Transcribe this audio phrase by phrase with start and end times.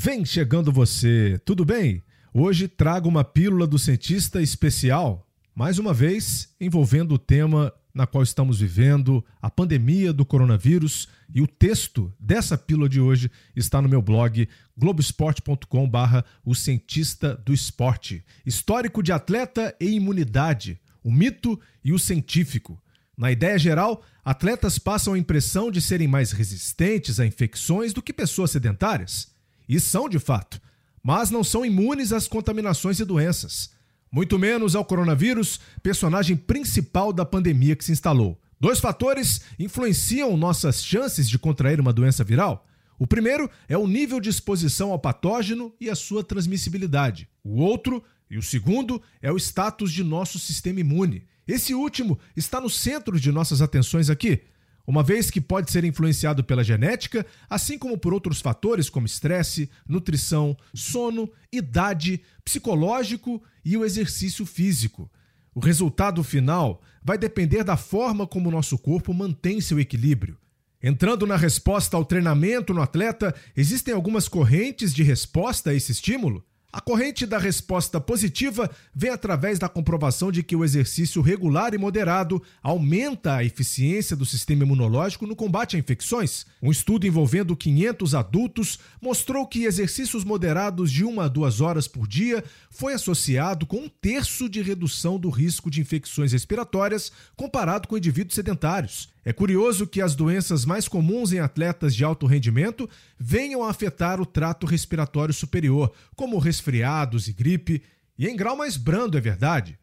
[0.00, 2.04] Vem chegando você, tudo bem?
[2.32, 8.22] Hoje trago uma pílula do cientista especial, mais uma vez envolvendo o tema na qual
[8.22, 13.88] estamos vivendo, a pandemia do coronavírus, e o texto dessa pílula de hoje está no
[13.88, 21.92] meu blog globesport.com/barra o cientista do esporte, histórico de atleta e imunidade, o mito e
[21.92, 22.80] o científico.
[23.16, 28.12] Na ideia geral, atletas passam a impressão de serem mais resistentes a infecções do que
[28.12, 29.36] pessoas sedentárias.
[29.68, 30.60] E são de fato,
[31.02, 33.70] mas não são imunes às contaminações e doenças.
[34.10, 38.40] Muito menos ao coronavírus, personagem principal da pandemia que se instalou.
[38.58, 42.66] Dois fatores influenciam nossas chances de contrair uma doença viral.
[42.98, 47.28] O primeiro é o nível de exposição ao patógeno e a sua transmissibilidade.
[47.44, 51.24] O outro, e o segundo, é o status de nosso sistema imune.
[51.46, 54.42] Esse último está no centro de nossas atenções aqui,
[54.88, 59.68] uma vez que pode ser influenciado pela genética, assim como por outros fatores como estresse,
[59.86, 65.10] nutrição, sono, idade, psicológico e o exercício físico.
[65.54, 70.38] O resultado final vai depender da forma como o nosso corpo mantém seu equilíbrio.
[70.82, 76.42] Entrando na resposta ao treinamento no atleta, existem algumas correntes de resposta a esse estímulo?
[76.70, 81.78] A corrente da resposta positiva vem através da comprovação de que o exercício regular e
[81.78, 86.44] moderado aumenta a eficiência do sistema imunológico no combate a infecções.
[86.62, 92.06] Um estudo envolvendo 500 adultos mostrou que exercícios moderados de 1 a 2 horas por
[92.06, 97.96] dia foi associado com um terço de redução do risco de infecções respiratórias comparado com
[97.96, 99.08] indivíduos sedentários.
[99.28, 104.22] É curioso que as doenças mais comuns em atletas de alto rendimento venham a afetar
[104.22, 107.82] o trato respiratório superior, como resfriados e gripe,
[108.18, 109.78] e em grau mais brando, é verdade.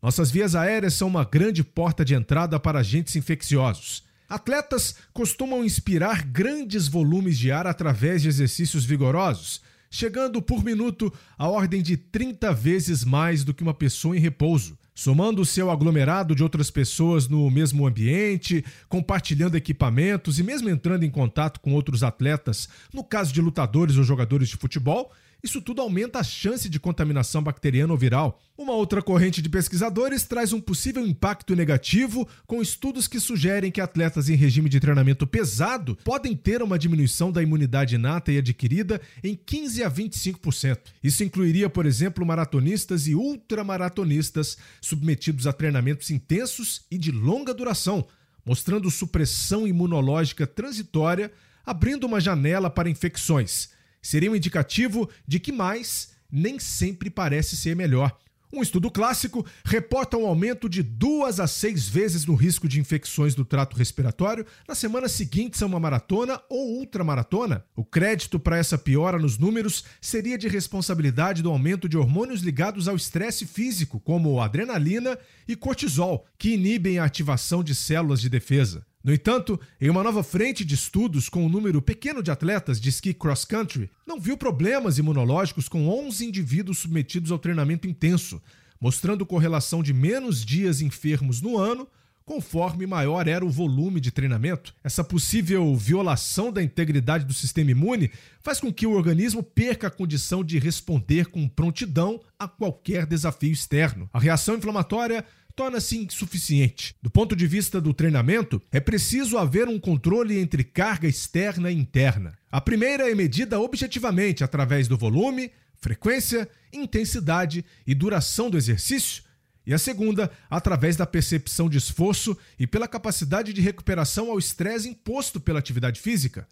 [0.00, 4.02] Nossas vias aéreas são uma grande porta de entrada para agentes infecciosos.
[4.30, 11.46] Atletas costumam inspirar grandes volumes de ar através de exercícios vigorosos, chegando por minuto a
[11.46, 16.34] ordem de 30 vezes mais do que uma pessoa em repouso somando o seu aglomerado
[16.34, 22.02] de outras pessoas no mesmo ambiente, compartilhando equipamentos e mesmo entrando em contato com outros
[22.02, 25.12] atletas, no caso de lutadores ou jogadores de futebol,
[25.42, 28.40] isso tudo aumenta a chance de contaminação bacteriana ou viral.
[28.56, 33.80] Uma outra corrente de pesquisadores traz um possível impacto negativo com estudos que sugerem que
[33.80, 39.00] atletas em regime de treinamento pesado podem ter uma diminuição da imunidade inata e adquirida
[39.22, 40.78] em 15 a 25%.
[41.02, 48.06] Isso incluiria, por exemplo, maratonistas e ultramaratonistas submetidos a treinamentos intensos e de longa duração,
[48.44, 51.30] mostrando supressão imunológica transitória,
[51.64, 53.75] abrindo uma janela para infecções
[54.06, 58.16] seria um indicativo de que mais nem sempre parece ser melhor.
[58.52, 63.34] Um estudo clássico reporta um aumento de duas a seis vezes no risco de infecções
[63.34, 67.64] do trato respiratório nas semanas seguintes a uma maratona ou ultramaratona.
[67.74, 72.86] O crédito para essa piora nos números seria de responsabilidade do aumento de hormônios ligados
[72.86, 75.18] ao estresse físico, como adrenalina
[75.48, 78.86] e cortisol, que inibem a ativação de células de defesa.
[79.06, 82.88] No entanto, em uma nova frente de estudos com um número pequeno de atletas de
[82.88, 88.42] ski cross-country, não viu problemas imunológicos com 11 indivíduos submetidos ao treinamento intenso,
[88.80, 91.86] mostrando correlação de menos dias enfermos no ano
[92.24, 94.74] conforme maior era o volume de treinamento.
[94.82, 98.10] Essa possível violação da integridade do sistema imune
[98.42, 103.52] faz com que o organismo perca a condição de responder com prontidão a qualquer desafio
[103.52, 104.10] externo.
[104.12, 105.24] A reação inflamatória
[105.56, 106.94] torna-se insuficiente.
[107.02, 111.74] Do ponto de vista do treinamento, é preciso haver um controle entre carga externa e
[111.74, 112.38] interna.
[112.52, 115.50] A primeira é medida objetivamente através do volume,
[115.80, 119.24] frequência, intensidade e duração do exercício,
[119.66, 124.88] e a segunda, através da percepção de esforço e pela capacidade de recuperação ao estresse
[124.88, 126.46] imposto pela atividade física.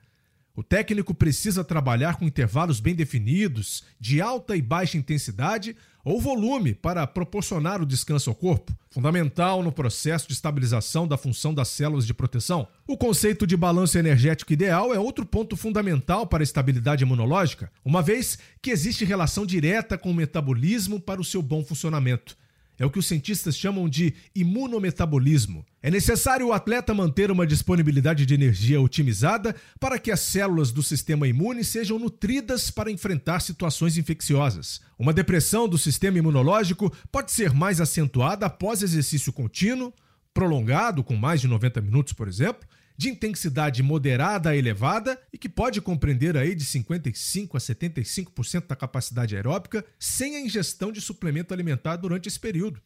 [0.57, 5.75] O técnico precisa trabalhar com intervalos bem definidos, de alta e baixa intensidade
[6.05, 11.53] ou volume para proporcionar o descanso ao corpo, fundamental no processo de estabilização da função
[11.53, 12.69] das células de proteção.
[12.87, 18.01] O conceito de balanço energético ideal é outro ponto fundamental para a estabilidade imunológica, uma
[18.01, 22.37] vez que existe relação direta com o metabolismo para o seu bom funcionamento.
[22.79, 25.65] É o que os cientistas chamam de imunometabolismo.
[25.83, 30.83] É necessário o atleta manter uma disponibilidade de energia otimizada para que as células do
[30.83, 34.81] sistema imune sejam nutridas para enfrentar situações infecciosas.
[34.99, 39.93] Uma depressão do sistema imunológico pode ser mais acentuada após exercício contínuo,
[40.33, 42.67] prolongado, com mais de 90 minutos, por exemplo,
[42.97, 48.77] de intensidade moderada a elevada e que pode compreender aí de 55 a 75% da
[48.77, 52.81] capacidade aeróbica sem a ingestão de suplemento alimentar durante esse período.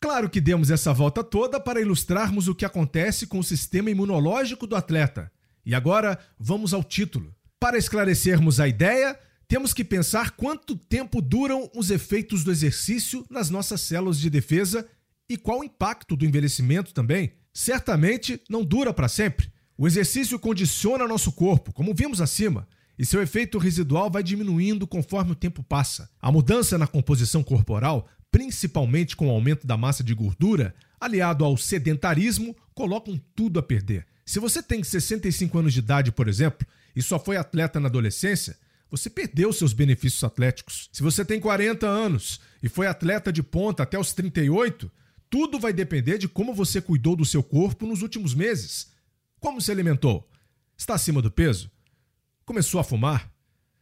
[0.00, 4.66] Claro que demos essa volta toda para ilustrarmos o que acontece com o sistema imunológico
[4.66, 5.30] do atleta.
[5.64, 7.32] E agora vamos ao título.
[7.60, 9.16] Para esclarecermos a ideia,
[9.46, 14.88] temos que pensar quanto tempo duram os efeitos do exercício nas nossas células de defesa
[15.28, 17.34] e qual o impacto do envelhecimento também.
[17.54, 19.51] Certamente não dura para sempre.
[19.82, 25.32] O exercício condiciona nosso corpo, como vimos acima, e seu efeito residual vai diminuindo conforme
[25.32, 26.08] o tempo passa.
[26.20, 31.56] A mudança na composição corporal, principalmente com o aumento da massa de gordura, aliado ao
[31.56, 34.06] sedentarismo, colocam tudo a perder.
[34.24, 36.64] Se você tem 65 anos de idade, por exemplo,
[36.94, 38.56] e só foi atleta na adolescência,
[38.88, 40.88] você perdeu seus benefícios atléticos.
[40.92, 44.88] Se você tem 40 anos e foi atleta de ponta até os 38,
[45.28, 48.91] tudo vai depender de como você cuidou do seu corpo nos últimos meses.
[49.42, 50.30] Como se alimentou?
[50.78, 51.68] Está acima do peso?
[52.44, 53.28] Começou a fumar?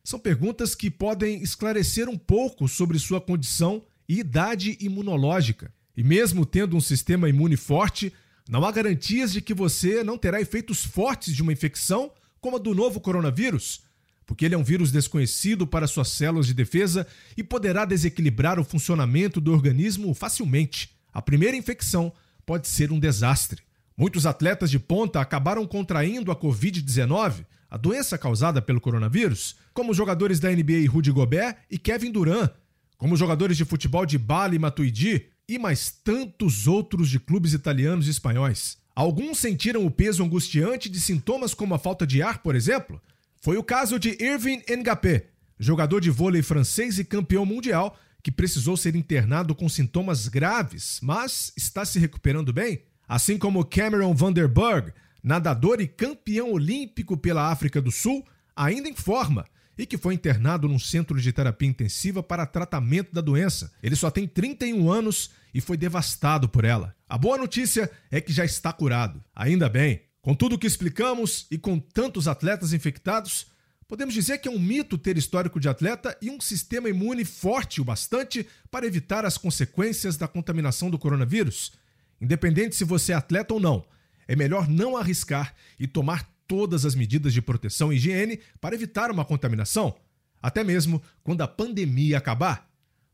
[0.02, 5.70] São perguntas que podem esclarecer um pouco sobre sua condição e idade imunológica.
[5.94, 8.10] E mesmo tendo um sistema imune forte,
[8.48, 12.10] não há garantias de que você não terá efeitos fortes de uma infecção
[12.40, 13.82] como a do novo coronavírus
[14.24, 17.04] porque ele é um vírus desconhecido para suas células de defesa
[17.36, 20.96] e poderá desequilibrar o funcionamento do organismo facilmente.
[21.12, 22.12] A primeira infecção
[22.46, 23.60] pode ser um desastre.
[24.00, 29.96] Muitos atletas de ponta acabaram contraindo a Covid-19, a doença causada pelo coronavírus, como os
[29.98, 32.50] jogadores da NBA Rudy Gobert e Kevin Durant,
[32.96, 37.52] como os jogadores de futebol de Bali e Matuidi e mais tantos outros de clubes
[37.52, 38.78] italianos e espanhóis.
[38.96, 42.98] Alguns sentiram o peso angustiante de sintomas como a falta de ar, por exemplo,
[43.42, 45.26] foi o caso de Irving Ngapé,
[45.58, 51.52] jogador de vôlei francês e campeão mundial, que precisou ser internado com sintomas graves, mas
[51.54, 52.88] está se recuperando bem.
[53.10, 58.24] Assim como Cameron Vanderberg, nadador e campeão olímpico pela África do Sul,
[58.54, 59.44] ainda em forma
[59.76, 63.72] e que foi internado num centro de terapia intensiva para tratamento da doença.
[63.82, 66.94] Ele só tem 31 anos e foi devastado por ela.
[67.08, 69.20] A boa notícia é que já está curado.
[69.34, 70.02] Ainda bem.
[70.22, 73.48] Com tudo o que explicamos e com tantos atletas infectados,
[73.88, 77.80] podemos dizer que é um mito ter histórico de atleta e um sistema imune forte
[77.80, 81.72] o bastante para evitar as consequências da contaminação do coronavírus.
[82.20, 83.84] Independente se você é atleta ou não,
[84.28, 89.10] é melhor não arriscar e tomar todas as medidas de proteção e higiene para evitar
[89.10, 89.96] uma contaminação,
[90.42, 92.68] até mesmo quando a pandemia acabar.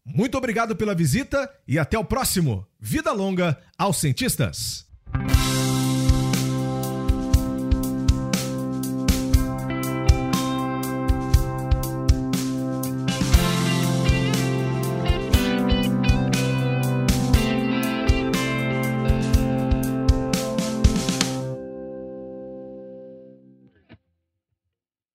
[0.04, 2.66] Muito obrigado pela visita e até o próximo.
[2.80, 4.86] Vida longa aos cientistas!